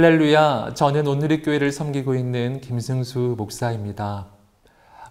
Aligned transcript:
할렐루야, 0.00 0.72
저는 0.72 1.06
온누리교회를 1.06 1.72
섬기고 1.72 2.14
있는 2.14 2.62
김승수 2.62 3.34
목사입니다. 3.36 4.28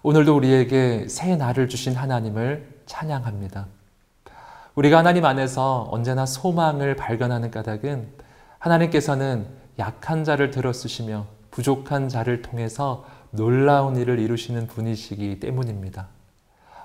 오늘도 0.02 0.34
우리에게 0.34 1.06
새 1.06 1.36
날을 1.36 1.68
주신 1.68 1.94
하나님을 1.94 2.80
찬양합니다. 2.86 3.68
우리가 4.74 4.98
하나님 4.98 5.26
안에서 5.26 5.86
언제나 5.92 6.26
소망을 6.26 6.96
발견하는 6.96 7.52
까닭은 7.52 8.08
하나님께서는 8.58 9.46
약한 9.78 10.24
자를 10.24 10.50
들어쓰시며 10.50 11.26
부족한 11.52 12.08
자를 12.08 12.42
통해서 12.42 13.04
놀라운 13.30 13.94
일을 13.94 14.18
이루시는 14.18 14.66
분이시기 14.66 15.38
때문입니다. 15.38 16.08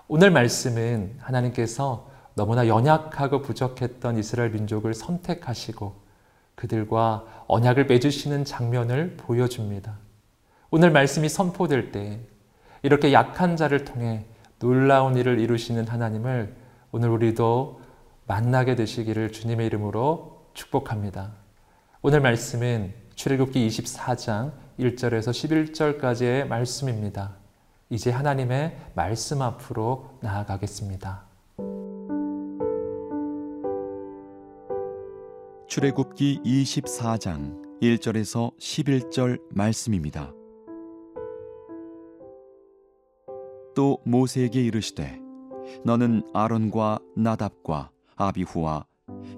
오늘 0.08 0.30
말씀은 0.30 1.16
하나님께서 1.22 2.08
너무나 2.36 2.68
연약하고 2.68 3.42
부족했던 3.42 4.20
이스라엘 4.20 4.52
민족을 4.52 4.94
선택하시고 4.94 6.05
그들과 6.56 7.26
언약을 7.48 7.86
맺으시는 7.86 8.46
장면을 8.46 9.16
보여줍니다. 9.18 9.98
오늘 10.72 10.92
말씀이 10.92 11.30
선포될 11.30 11.92
때 11.92 12.20
이렇게 12.82 13.14
약한 13.14 13.56
자를 13.56 13.86
통해 13.86 14.26
놀라운 14.60 15.16
일을 15.18 15.40
이루시는 15.40 15.88
하나님을 15.88 16.56
오늘 16.92 17.10
우리도 17.10 17.82
만나게 18.28 18.76
되시기를 18.76 19.32
주님의 19.32 19.68
이름으로 19.68 20.46
축복합니다. 20.54 21.34
오늘 22.02 22.22
말씀은 22.22 22.94
출애굽기 23.16 23.68
24장 23.68 24.54
1절에서 24.80 25.32
11절까지의 25.32 26.48
말씀입니다. 26.48 27.36
이제 27.90 28.12
하나님의 28.12 28.78
말씀 28.94 29.42
앞으로 29.42 30.18
나아가겠습니다. 30.22 31.25
출애굽기 35.68 36.42
24장 36.46 37.82
1절에서 37.82 38.56
11절 38.58 39.42
말씀입니다. 39.52 40.32
또 43.76 43.98
모세에게 44.06 44.62
이르시되 44.64 45.20
너는 45.84 46.24
아론과 46.34 47.00
나답과 47.16 47.90
아비후와 48.16 48.86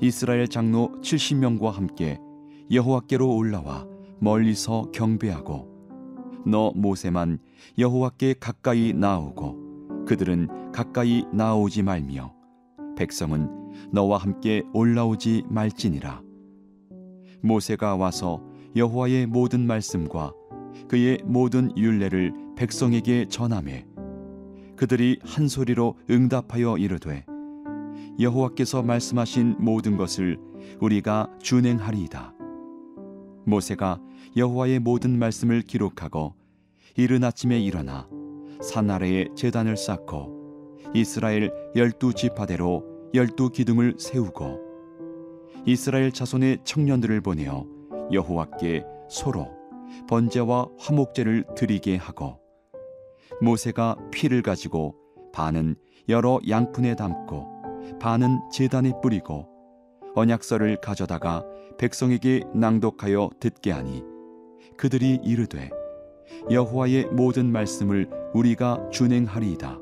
이스라엘 0.01 0.47
장로 0.49 0.91
70명과 1.01 1.71
함께 1.71 2.19
여호와께로 2.71 3.33
올라와 3.33 3.87
멀리서 4.19 4.91
경배하고 4.91 5.77
너 6.45 6.71
모세만 6.75 7.39
여호와께 7.77 8.35
가까이 8.39 8.93
나오고 8.93 10.05
그들은 10.05 10.71
가까이 10.73 11.23
나오지 11.31 11.83
말며 11.83 12.33
백성은 12.97 13.66
너와 13.91 14.17
함께 14.17 14.63
올라오지 14.73 15.43
말지니라 15.49 16.21
모세가 17.41 17.95
와서 17.95 18.41
여호와의 18.75 19.27
모든 19.27 19.65
말씀과 19.65 20.33
그의 20.87 21.19
모든 21.25 21.75
율례를 21.77 22.33
백성에게 22.55 23.25
전하매 23.29 23.85
그들이 24.75 25.19
한 25.23 25.47
소리로 25.47 25.97
응답하여 26.09 26.77
이르되 26.77 27.25
여호와께서 28.19 28.83
말씀하신 28.83 29.57
모든 29.59 29.95
것을 29.95 30.39
우리가 30.79 31.29
준행하리이다. 31.41 32.33
모세가 33.45 33.99
여호와의 34.35 34.79
모든 34.79 35.17
말씀을 35.17 35.61
기록하고 35.61 36.35
이른 36.95 37.23
아침에 37.23 37.59
일어나 37.59 38.09
산 38.61 38.89
아래에 38.89 39.27
제단을 39.35 39.77
쌓고 39.77 40.35
이스라엘 40.93 41.51
열두 41.75 42.13
지파대로 42.13 42.96
열두 43.13 43.49
기둥을 43.51 43.95
세우고 43.97 44.59
이스라엘 45.65 46.11
자손의 46.11 46.59
청년들을 46.63 47.21
보내어 47.21 47.65
여호와께 48.11 48.85
소로 49.09 49.47
번제와 50.07 50.67
화목제를 50.77 51.45
드리게 51.55 51.95
하고 51.95 52.39
모세가 53.41 53.97
피를 54.11 54.41
가지고 54.41 54.95
반은 55.33 55.75
여러 56.09 56.39
양푼에 56.47 56.95
담고 56.95 57.47
반은 57.99 58.39
제단에 58.51 58.93
뿌리고 59.01 59.47
언약서를 60.15 60.77
가져다가 60.81 61.45
백성에게 61.77 62.43
낭독하여 62.53 63.29
듣게 63.39 63.71
하니 63.71 64.03
그들이 64.77 65.19
이르되 65.23 65.69
여호와의 66.49 67.07
모든 67.07 67.51
말씀을 67.51 68.09
우리가 68.33 68.89
준행하리이다. 68.91 69.79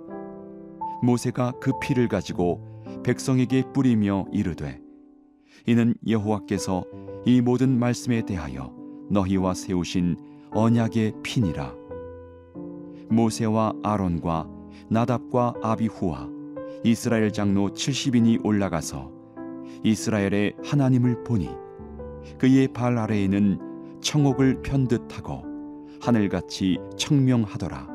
모세가 1.01 1.53
그 1.59 1.71
피를 1.79 2.07
가지고 2.07 2.74
백성에게 3.05 3.65
뿌리며 3.71 4.25
이르되 4.31 4.81
이는 5.67 5.93
여호와께서 6.09 6.85
이 7.23 7.39
모든 7.39 7.77
말씀에 7.77 8.23
대하여 8.23 8.73
너희와 9.11 9.53
세우신 9.53 10.17
언약의 10.51 11.13
피니라. 11.21 11.75
모세와 13.11 13.73
아론과 13.83 14.49
나답과 14.89 15.53
아비후와 15.61 16.31
이스라엘 16.83 17.31
장로 17.31 17.69
70인이 17.69 18.43
올라가서 18.43 19.11
이스라엘의 19.83 20.55
하나님을 20.63 21.23
보니 21.23 21.47
그의 22.39 22.67
발 22.69 22.97
아래에는 22.97 23.99
청옥을 24.01 24.63
편 24.63 24.87
듯하고 24.87 25.43
하늘같이 26.01 26.79
청명하더라. 26.97 27.87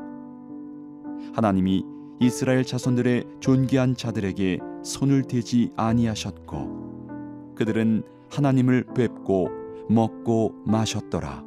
하나님이 1.33 1.83
이스라엘 2.21 2.63
자손들의 2.63 3.25
존귀한 3.41 3.95
자들에게 3.95 4.70
손을 4.83 5.23
대지 5.23 5.71
아니하셨고 5.75 7.53
그들은 7.55 8.03
하나님을 8.29 8.85
뵙고 8.95 9.49
먹고 9.89 10.53
마셨더라. 10.65 11.43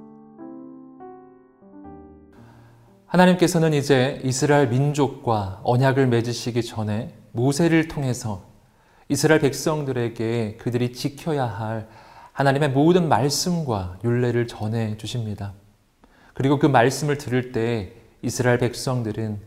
하나님께서는 3.06 3.72
이제 3.72 4.20
이스라엘 4.24 4.68
민족과 4.68 5.60
언약을 5.62 6.08
맺으시기 6.08 6.62
전에 6.62 7.14
모세를 7.32 7.88
통해서 7.88 8.42
이스라엘 9.08 9.40
백성들에게 9.40 10.56
그들이 10.56 10.92
지켜야 10.92 11.44
할 11.44 11.88
하나님의 12.32 12.70
모든 12.70 13.08
말씀과 13.08 13.98
윤례를 14.02 14.46
전해 14.48 14.96
주십니다. 14.96 15.52
그리고 16.34 16.58
그 16.58 16.66
말씀을 16.66 17.16
들을 17.16 17.52
때 17.52 17.92
이스라엘 18.22 18.58
백성들은 18.58 19.38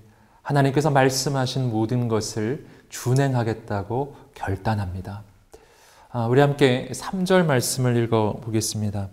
하나님께서 0.42 0.90
말씀하신 0.90 1.70
모든 1.70 2.08
것을 2.08 2.66
준행하겠다고 2.90 4.16
결단합니다. 4.34 5.24
아, 6.10 6.26
우리 6.26 6.42
함께 6.42 6.90
3절 6.94 7.46
말씀을 7.46 7.96
읽어 8.04 8.40
보겠습니다. 8.42 9.10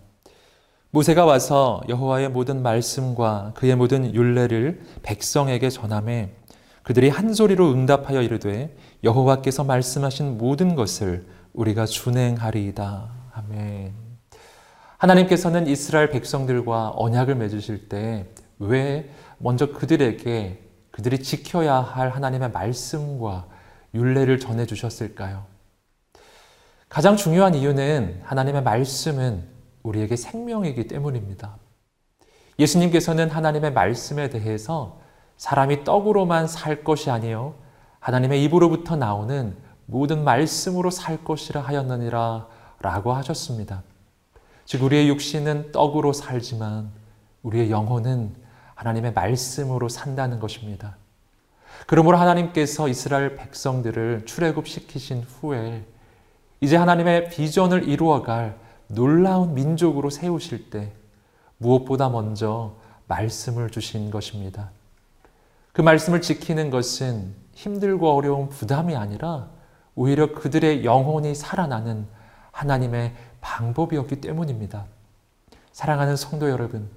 모세가 0.91 1.25
와서 1.25 1.83
여호와의 1.89 2.31
모든 2.31 2.63
말씀과 2.63 3.53
그의 3.55 3.75
모든 3.75 4.15
율례를 4.15 4.81
백성에게 5.03 5.71
전함에 5.71 6.35
그들이 6.83 7.09
한 7.09 7.35
소리로 7.35 7.73
응답하여 7.73 8.23
이르되 8.23 8.77
여호와께서 9.03 9.65
말씀하신 9.65 10.39
모든 10.39 10.75
것을 10.75 11.27
우리가 11.53 11.87
준행하리이다. 11.87 13.09
아멘. 13.33 13.95
하나님께서는 14.99 15.67
이스라엘 15.67 16.11
백성들과 16.11 16.93
언약을 16.97 17.35
맺으실 17.35 17.89
때 17.89 18.29
왜 18.59 19.11
먼저 19.39 19.73
그들에게 19.73 20.61
그들이 20.91 21.19
지켜야 21.19 21.77
할 21.77 22.11
하나님의 22.11 22.51
말씀과 22.53 23.47
율례를 23.95 24.39
전해 24.41 24.67
주셨을까요? 24.67 25.45
가장 26.89 27.17
중요한 27.17 27.55
이유는 27.55 28.21
하나님의 28.25 28.63
말씀은 28.63 29.45
우리에게 29.83 30.17
생명이기 30.17 30.89
때문입니다. 30.89 31.57
예수님께서는 32.59 33.31
하나님의 33.31 33.73
말씀에 33.73 34.31
대해서 34.31 35.01
사람이 35.37 35.85
떡으로만 35.85 36.47
살 36.47 36.85
것이 36.85 37.11
아니요 37.11 37.55
하나님의 38.01 38.45
입으로부터 38.45 38.97
나오는 38.97 39.57
모든 39.87 40.25
말씀으로 40.25 40.91
살 40.91 41.25
것이라 41.25 41.61
하였느니라 41.61 42.49
라고 42.81 43.13
하셨습니다. 43.13 43.83
즉 44.65 44.83
우리의 44.83 45.09
육신은 45.09 45.73
떡으로 45.73 46.13
살지만 46.13 46.91
우리의 47.43 47.71
영혼은 47.71 48.35
하나님의 48.75 49.13
말씀으로 49.13 49.89
산다는 49.89 50.41
것입니다. 50.41 50.97
그러므로 51.87 52.17
하나님께서 52.17 52.89
이스라엘 52.89 53.37
백성들을 53.37 54.25
출애굽시키신 54.27 55.23
후에 55.23 55.85
이제 56.61 56.77
하나님의 56.77 57.29
비전을 57.29 57.89
이루어갈 57.89 58.57
놀라운 58.89 59.55
민족으로 59.55 60.11
세우실 60.11 60.71
때 60.71 60.93
무엇보다 61.59 62.09
먼저 62.09 62.77
말씀을 63.07 63.71
주신 63.71 64.11
것입니다. 64.11 64.71
그 65.73 65.83
말씀을 65.83 66.21
지키는 66.21 66.71
것은 66.71 67.35
힘들고 67.53 68.11
어려운 68.11 68.49
부담이 68.49 68.97
아니라 68.97 69.49
오히려 69.95 70.33
그들의 70.33 70.85
영혼이 70.85 71.35
살아나는 71.35 72.07
하나님의 72.53 73.15
방법이었기 73.41 74.21
때문입니다. 74.21 74.87
사랑하는 75.73 76.17
성도 76.17 76.49
여러분, 76.51 76.89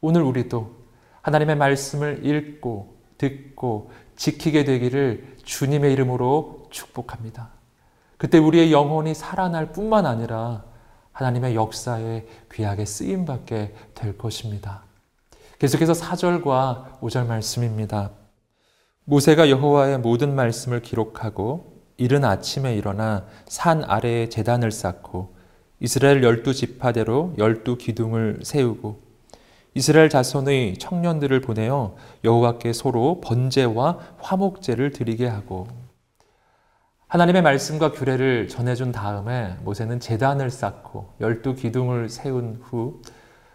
오늘 0.00 0.22
우리도 0.22 0.76
하나님의 1.22 1.56
말씀을 1.56 2.24
읽고 2.24 2.95
듣고 3.18 3.90
지키게 4.16 4.64
되기를 4.64 5.36
주님의 5.44 5.92
이름으로 5.92 6.66
축복합니다. 6.70 7.50
그때 8.16 8.38
우리의 8.38 8.72
영혼이 8.72 9.14
살아날 9.14 9.72
뿐만 9.72 10.06
아니라 10.06 10.64
하나님의 11.12 11.54
역사에 11.54 12.26
귀하게 12.52 12.84
쓰임받게 12.84 13.74
될 13.94 14.18
것입니다. 14.18 14.82
계속해서 15.58 15.94
4절과 15.94 17.00
5절 17.00 17.26
말씀입니다. 17.26 18.10
모세가 19.04 19.48
여호와의 19.50 19.98
모든 19.98 20.34
말씀을 20.34 20.82
기록하고 20.82 21.76
이른 21.96 22.24
아침에 22.24 22.74
일어나 22.74 23.24
산 23.46 23.84
아래에 23.84 24.28
제단을 24.28 24.70
쌓고 24.70 25.34
이스라엘 25.80 26.22
열두 26.22 26.54
지파대로 26.54 27.34
열두 27.38 27.78
기둥을 27.78 28.40
세우고 28.42 29.05
이스라엘 29.76 30.08
자손의 30.08 30.78
청년들을 30.78 31.42
보내어 31.42 31.96
여호와께 32.24 32.72
서로 32.72 33.20
번제와 33.20 33.98
화목제를 34.16 34.90
드리게 34.90 35.26
하고 35.26 35.66
하나님의 37.08 37.42
말씀과 37.42 37.92
규례를 37.92 38.48
전해준 38.48 38.90
다음에 38.90 39.54
모세는 39.64 40.00
제단을 40.00 40.48
쌓고 40.50 41.12
열두 41.20 41.56
기둥을 41.56 42.08
세운 42.08 42.58
후 42.62 43.02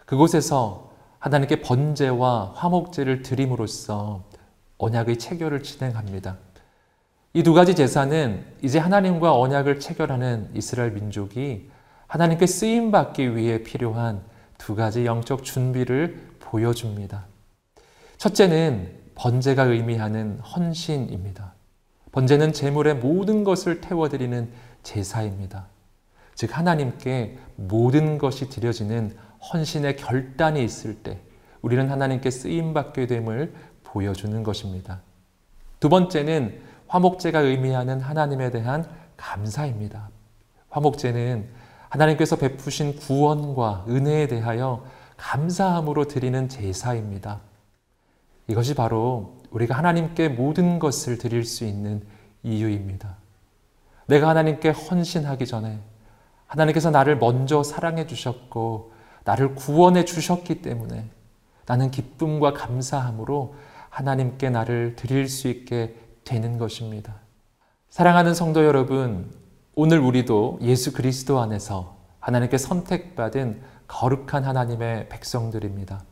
그곳에서 0.05 0.91
하나님께 1.17 1.61
번제와 1.61 2.51
화목제를 2.53 3.23
드림으로써 3.23 4.23
언약의 4.77 5.17
체결을 5.17 5.63
진행합니다. 5.63 6.37
이 7.33 7.41
두 7.41 7.55
가지 7.55 7.73
제사는 7.73 8.45
이제 8.61 8.77
하나님과 8.77 9.39
언약을 9.39 9.79
체결하는 9.79 10.51
이스라엘 10.53 10.91
민족이 10.91 11.71
하나님께 12.05 12.45
쓰임 12.45 12.91
받기 12.91 13.35
위해 13.35 13.63
필요한 13.63 14.21
두 14.61 14.75
가지 14.75 15.07
영적 15.07 15.43
준비를 15.43 16.21
보여줍니다. 16.39 17.25
첫째는 18.17 18.95
번제가 19.15 19.63
의미하는 19.63 20.37
헌신입니다. 20.37 21.55
번제는 22.11 22.53
제물의 22.53 22.97
모든 22.97 23.43
것을 23.43 23.81
태워드리는 23.81 24.51
제사입니다. 24.83 25.65
즉 26.35 26.55
하나님께 26.55 27.39
모든 27.55 28.19
것이 28.19 28.49
드려지는 28.49 29.17
헌신의 29.51 29.95
결단이 29.95 30.63
있을 30.63 30.93
때 30.93 31.19
우리는 31.63 31.89
하나님께 31.89 32.29
쓰임 32.29 32.75
받게 32.75 33.07
됨을 33.07 33.55
보여주는 33.81 34.43
것입니다. 34.43 35.01
두 35.79 35.89
번째는 35.89 36.61
화목제가 36.87 37.39
의미하는 37.39 37.99
하나님에 37.99 38.51
대한 38.51 38.87
감사입니다. 39.17 40.11
화목제는 40.69 41.49
하나님께서 41.91 42.37
베푸신 42.37 42.95
구원과 42.95 43.85
은혜에 43.89 44.27
대하여 44.27 44.85
감사함으로 45.17 46.05
드리는 46.05 46.47
제사입니다. 46.47 47.41
이것이 48.47 48.75
바로 48.75 49.35
우리가 49.51 49.77
하나님께 49.77 50.29
모든 50.29 50.79
것을 50.79 51.17
드릴 51.17 51.43
수 51.43 51.65
있는 51.65 52.01
이유입니다. 52.43 53.17
내가 54.07 54.29
하나님께 54.29 54.69
헌신하기 54.69 55.45
전에 55.45 55.79
하나님께서 56.47 56.91
나를 56.91 57.17
먼저 57.17 57.61
사랑해 57.61 58.07
주셨고 58.07 58.93
나를 59.25 59.53
구원해 59.55 60.05
주셨기 60.05 60.61
때문에 60.61 61.09
나는 61.65 61.91
기쁨과 61.91 62.53
감사함으로 62.53 63.55
하나님께 63.89 64.49
나를 64.49 64.95
드릴 64.95 65.27
수 65.27 65.49
있게 65.49 65.95
되는 66.23 66.57
것입니다. 66.57 67.15
사랑하는 67.89 68.33
성도 68.33 68.63
여러분, 68.63 69.40
오늘 69.73 69.99
우리도 69.99 70.59
예수 70.61 70.91
그리스도 70.91 71.39
안에서 71.39 71.95
하나님께 72.19 72.57
선택받은 72.57 73.61
거룩한 73.87 74.43
하나님의 74.43 75.07
백성들입니다. 75.07 76.03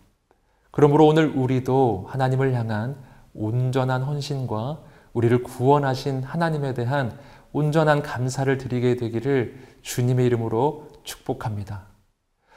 그러므로 0.72 1.06
오늘 1.06 1.28
우리도 1.28 2.06
하나님을 2.08 2.54
향한 2.54 2.96
온전한 3.34 4.02
헌신과 4.04 4.80
우리를 5.12 5.44
구원하신 5.44 6.24
하나님에 6.24 6.74
대한 6.74 7.20
온전한 7.52 8.02
감사를 8.02 8.58
드리게 8.58 8.96
되기를 8.96 9.60
주님의 9.82 10.26
이름으로 10.28 10.88
축복합니다. 11.04 11.88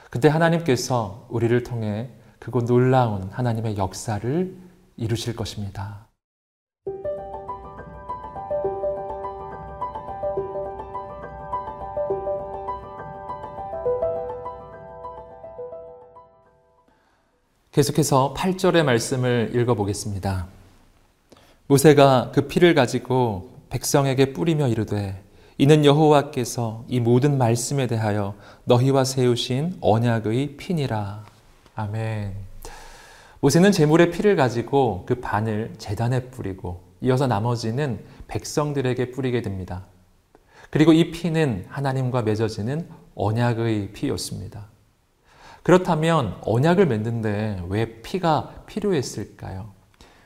그때 0.08 0.28
하나님께서 0.28 1.26
우리를 1.31 1.64
통해 1.64 2.10
그곳 2.38 2.64
놀라운 2.64 3.28
하나님의 3.32 3.76
역사를 3.76 4.56
이루실 4.96 5.34
것입니다. 5.34 6.01
계속해서 17.72 18.34
8절의 18.36 18.82
말씀을 18.82 19.52
읽어보겠습니다. 19.54 20.46
모세가 21.69 22.32
그 22.34 22.46
피를 22.46 22.74
가지고 22.74 23.48
백성에게 23.70 24.34
뿌리며 24.34 24.69
이르되 24.69 25.22
이는 25.56 25.86
여호와께서 25.86 26.84
이 26.88 27.00
모든 27.00 27.38
말씀에 27.38 27.86
대하여 27.86 28.34
너희와 28.64 29.04
세우신 29.04 29.78
언약의 29.80 30.58
피니라. 30.58 31.24
아멘. 31.74 32.34
모세는 33.40 33.72
제물의 33.72 34.10
피를 34.10 34.36
가지고 34.36 35.04
그 35.06 35.14
반을 35.22 35.72
재단에 35.78 36.24
뿌리고 36.24 36.82
이어서 37.00 37.26
나머지는 37.26 38.00
백성들에게 38.28 39.12
뿌리게 39.12 39.40
됩니다. 39.40 39.86
그리고 40.69 40.92
이 40.92 41.10
피는 41.10 41.64
하나님과 41.70 42.20
맺어지는 42.20 42.86
언약의 43.14 43.92
피였습니다. 43.92 44.71
그렇다면 45.62 46.37
언약을 46.43 46.87
맺는데 46.87 47.64
왜 47.69 48.00
피가 48.03 48.64
필요했을까요? 48.67 49.70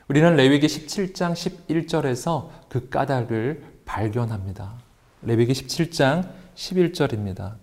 우리는 0.07 0.35
레위기 0.35 0.67
17장 0.67 1.33
11절에서 1.33 2.49
그 2.69 2.89
까닭을 2.89 3.63
발견합니다. 3.85 4.73
레위기 5.21 5.53
17장 5.53 6.29
11절입니다. 6.55 7.55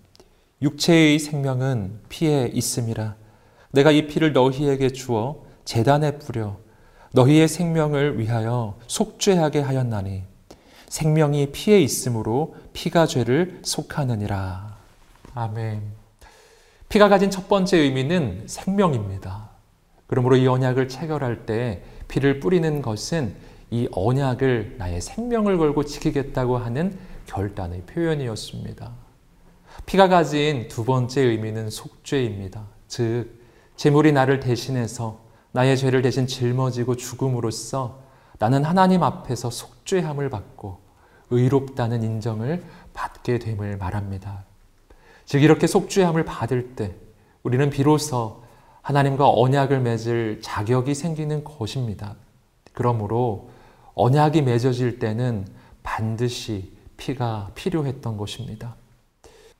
육체의 0.61 1.19
생명은 1.19 1.99
피에 2.07 2.49
있음이라 2.53 3.15
내가 3.71 3.91
이 3.91 4.07
피를 4.07 4.31
너희에게 4.31 4.89
주어 4.89 5.43
재단에 5.65 6.17
뿌려 6.17 6.57
너희의 7.11 7.47
생명을 7.47 8.19
위하여 8.19 8.77
속죄하게 8.87 9.61
하였나니 9.61 10.23
생명이 10.87 11.51
피에 11.51 11.81
있으므로 11.81 12.55
피가 12.73 13.07
죄를 13.07 13.59
속하느니라. 13.63 14.77
아멘. 15.33 16.04
피가 16.95 17.09
가진 17.09 17.29
첫 17.29 17.49
번째 17.49 17.79
의미는 17.79 18.43
생명입니다. 18.45 19.49
그러므로 20.07 20.37
이 20.37 20.47
언약을 20.47 20.87
체결할 20.87 21.45
때 21.45 21.83
피를 22.07 22.39
뿌리는 22.39 22.81
것은 22.81 23.35
이 23.69 23.89
언약을 23.91 24.75
나의 24.77 25.01
생명을 25.01 25.57
걸고 25.57 25.83
지키겠다고 25.83 26.55
하는 26.55 26.97
결단의 27.25 27.81
표현이었습니다. 27.81 28.93
피가 29.85 30.07
가진 30.07 30.69
두 30.69 30.85
번째 30.85 31.19
의미는 31.19 31.69
속죄입니다. 31.69 32.65
즉, 32.87 33.41
제물이 33.75 34.13
나를 34.13 34.39
대신해서 34.39 35.19
나의 35.51 35.75
죄를 35.75 36.01
대신 36.01 36.27
짊어지고 36.27 36.95
죽음으로써 36.95 37.99
나는 38.39 38.63
하나님 38.63 39.03
앞에서 39.03 39.49
속죄함을 39.49 40.29
받고 40.29 40.79
의롭다는 41.29 42.03
인정을 42.03 42.63
받게 42.93 43.39
됨을 43.39 43.75
말합니다. 43.75 44.45
즉 45.25 45.43
이렇게 45.43 45.67
속죄함을 45.67 46.25
받을 46.25 46.75
때 46.75 46.93
우리는 47.43 47.69
비로소 47.69 48.43
하나님과 48.81 49.29
언약을 49.29 49.79
맺을 49.79 50.41
자격이 50.41 50.93
생기는 50.93 51.43
것입니다. 51.43 52.15
그러므로 52.73 53.49
언약이 53.95 54.43
맺어질 54.43 54.99
때는 54.99 55.47
반드시 55.81 56.71
피가 56.97 57.51
필요했던 57.55 58.17
것입니다. 58.17 58.75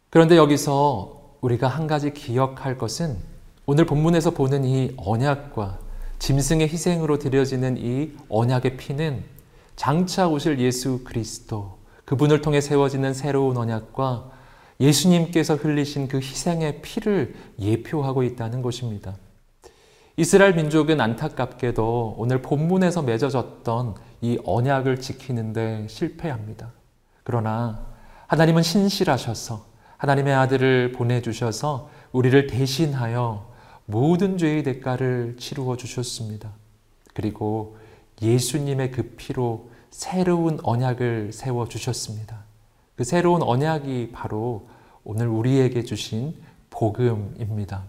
그런데 0.10 0.38
여기서 0.38 1.38
우리가 1.42 1.68
한 1.68 1.88
가지 1.88 2.14
기억할 2.14 2.78
것은 2.78 3.18
오늘 3.66 3.86
본문에서 3.86 4.32
보는 4.32 4.64
이 4.64 4.94
언약과 4.98 5.80
짐승의 6.20 6.70
희생으로 6.70 7.18
드려지는 7.18 7.78
이 7.78 8.12
언약의 8.30 8.78
피는 8.78 9.24
장차 9.76 10.28
오실 10.28 10.60
예수 10.60 11.04
그리스도 11.04 11.78
그분을 12.06 12.42
통해 12.42 12.62
세워지는 12.62 13.14
새로운 13.14 13.58
언약과 13.58 14.32
예수님께서 14.80 15.56
흘리신 15.56 16.08
그 16.08 16.18
희생의 16.18 16.82
피를 16.82 17.36
예표하고 17.60 18.24
있다는 18.24 18.62
것입니다. 18.62 19.16
이스라엘 20.18 20.56
민족은 20.56 21.02
안타깝게도 21.02 22.16
오늘 22.18 22.42
본문에서 22.42 23.02
맺어졌던 23.02 23.96
이 24.22 24.40
언약을 24.46 25.02
지키는데 25.02 25.88
실패합니다. 25.90 26.72
그러나 27.24 27.86
하나님은 28.28 28.64
신실하셔서 28.64 29.66
하나님의 29.98 30.34
아들을 30.34 30.94
보내주셔서 30.94 31.90
우리를 32.12 32.48
대신하여 32.48 33.54
모든 33.86 34.38
죄의 34.38 34.64
대가를 34.64 35.36
치루어 35.38 35.76
주셨습니다. 35.76 36.52
그리고 37.14 37.78
예수님의 38.22 38.92
그 38.92 39.14
피로 39.18 39.70
새로운 39.92 40.60
언약을 40.64 41.32
세워 41.34 41.68
주셨습니다. 41.68 42.45
그 42.96 43.04
새로운 43.04 43.42
언약이 43.42 44.12
바로 44.14 44.68
오늘 45.04 45.28
우리에게 45.28 45.84
주신 45.84 46.36
복음입니다. 46.70 47.84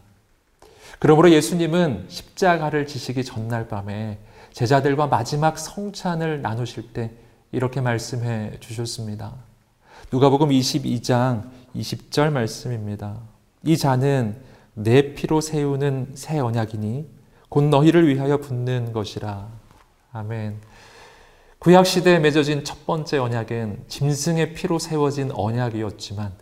그러므로 0.99 1.31
예수님은 1.31 2.07
십자가를 2.09 2.87
지시기 2.87 3.25
전날 3.25 3.69
밤에 3.69 4.19
제자들과 4.53 5.07
마지막 5.07 5.59
성찬을 5.59 6.43
나누실 6.43 6.93
때 6.93 7.13
이렇게 7.53 7.81
말씀해 7.81 8.59
주셨습니다. 8.61 9.33
누가복음 10.13 10.49
22장 10.49 11.51
20절 11.75 12.31
말씀입니다. 12.31 13.19
이 13.65 13.77
잔은 13.77 14.37
내 14.75 15.15
피로 15.15 15.41
세우는 15.41 16.13
새 16.15 16.39
언약이니 16.39 17.07
곧 17.49 17.65
너희를 17.65 18.09
위하여 18.09 18.39
붓는 18.39 18.93
것이라. 18.93 19.49
아멘. 20.13 20.57
구약 21.59 21.87
시대에 21.87 22.19
맺어진 22.19 22.65
첫 22.65 22.87
번째 22.87 23.19
언약은 23.19 23.85
짐승의 23.89 24.55
피로 24.55 24.79
세워진 24.79 25.31
언약이었지만 25.33 26.33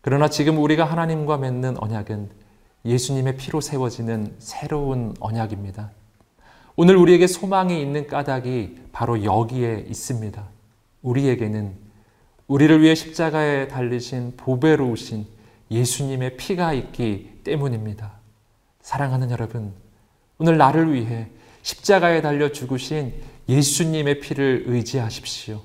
그러나 0.00 0.28
지금 0.28 0.58
우리가 0.58 0.84
하나님과 0.84 1.38
맺는 1.38 1.80
언약은 1.80 2.30
예수님의 2.84 3.36
피로 3.36 3.60
세워지는 3.60 4.34
새로운 4.38 5.14
언약입니다. 5.20 5.92
오늘 6.74 6.96
우리에게 6.96 7.28
소망이 7.28 7.80
있는 7.80 8.08
까닭이 8.08 8.78
바로 8.90 9.22
여기에 9.22 9.86
있습니다. 9.88 10.44
우리에게는 11.02 11.76
우리를 12.48 12.82
위해 12.82 12.94
십자가에 12.96 13.68
달리신 13.68 14.34
보배로우신 14.36 15.26
예수님의 15.70 16.36
피가 16.36 16.72
있기 16.72 17.40
때문입니다. 17.44 18.12
사랑하는 18.80 19.30
여러분, 19.30 19.72
오늘 20.38 20.58
나를 20.58 20.92
위해 20.92 21.28
십자가에 21.62 22.20
달려 22.20 22.50
죽으신 22.50 23.14
예수님의 23.48 24.20
피를 24.20 24.64
의지하십시오. 24.66 25.60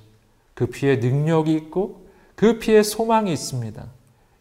그 0.53 0.67
피에 0.67 0.97
능력이 0.97 1.53
있고 1.53 2.07
그 2.35 2.59
피에 2.59 2.83
소망이 2.83 3.31
있습니다. 3.31 3.85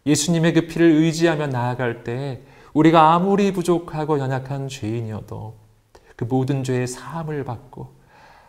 예수님의 0.05 0.53
그 0.53 0.67
피를 0.67 0.87
의지하며 0.87 1.47
나아갈 1.47 2.03
때 2.03 2.41
우리가 2.73 3.13
아무리 3.13 3.51
부족하고 3.51 4.19
연약한 4.19 4.67
죄인이어도 4.67 5.55
그 6.15 6.23
모든 6.23 6.63
죄의 6.63 6.87
사함을 6.87 7.43
받고 7.43 7.95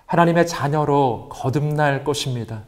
하나님의 0.07 0.47
자녀로 0.47 1.29
거듭날 1.31 2.05
것입니다. 2.05 2.65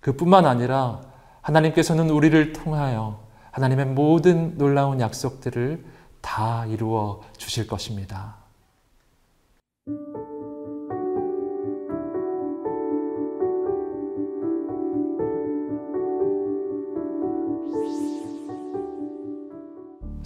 그뿐만 0.00 0.46
아니라 0.46 1.02
하나님께서는 1.42 2.10
우리를 2.10 2.52
통하여 2.52 3.20
하나님의 3.50 3.86
모든 3.86 4.56
놀라운 4.56 5.00
약속들을 5.00 5.84
다 6.20 6.64
이루어 6.66 7.20
주실 7.36 7.66
것입니다. 7.66 8.36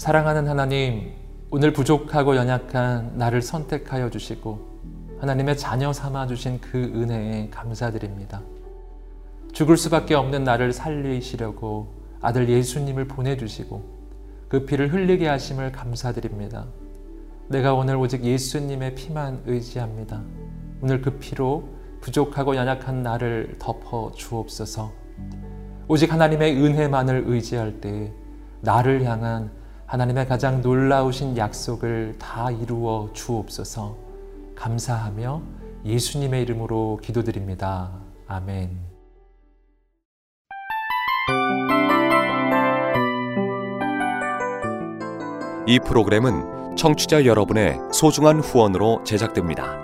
사랑하는 0.04 0.46
하나님, 0.48 1.12
오늘 1.50 1.72
부족하고 1.72 2.36
연약한 2.36 3.16
나를 3.16 3.40
선택하여 3.40 4.10
주시고 4.10 5.16
하나님의 5.18 5.56
자녀 5.56 5.94
삼아 5.94 6.26
주신 6.26 6.60
그 6.60 6.76
은혜에 6.76 7.48
감사드립니다. 7.48 8.42
죽을 9.54 9.78
수밖에 9.78 10.14
없는 10.14 10.44
나를 10.44 10.74
살리시려고 10.74 11.94
아들 12.20 12.50
예수님을 12.50 13.08
보내주시고 13.08 13.82
그 14.48 14.66
피를 14.66 14.92
흘리게 14.92 15.26
하심을 15.26 15.72
감사드립니다. 15.72 16.66
내가 17.48 17.72
오늘 17.72 17.96
오직 17.96 18.24
예수님의 18.24 18.96
피만 18.96 19.40
의지합니다. 19.46 20.22
오늘 20.82 21.00
그 21.00 21.12
피로 21.12 21.66
부족하고 22.02 22.56
연약한 22.56 23.02
나를 23.02 23.56
덮어 23.58 24.12
주옵소서. 24.14 24.92
오직 25.88 26.12
하나님의 26.12 26.62
은혜만을 26.62 27.24
의지할 27.26 27.80
때 27.80 28.12
나를 28.60 29.04
향한 29.04 29.63
하나님의 29.86 30.26
가장 30.26 30.62
놀라우신 30.62 31.36
약속을 31.36 32.16
다 32.18 32.50
이루어 32.50 33.10
주옵소서. 33.12 33.96
감사하며 34.56 35.42
예수님의 35.84 36.42
이름으로 36.42 36.98
기도드립니다. 37.02 37.90
아멘. 38.26 38.94
이 45.66 45.78
프로그램은 45.78 46.76
청취자 46.76 47.24
여러분의 47.24 47.78
소중한 47.92 48.40
후원으로 48.40 49.02
제작됩니다. 49.04 49.83